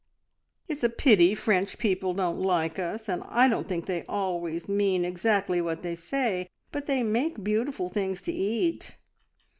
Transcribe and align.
It's 0.67 0.83
a 0.83 0.89
pity 0.89 1.35
French 1.35 1.77
people 1.77 2.15
don't 2.15 2.39
like 2.39 2.79
us, 2.79 3.07
and 3.07 3.21
I 3.29 3.47
don't 3.47 3.67
think 3.67 3.85
they 3.85 4.03
always 4.09 4.67
mean 4.67 5.05
exactly 5.05 5.61
what 5.61 5.83
they 5.83 5.93
say, 5.93 6.49
but 6.71 6.87
they 6.87 7.03
make 7.03 7.43
beautiful 7.43 7.87
things 7.87 8.23
to 8.23 8.31
eat. 8.31 8.97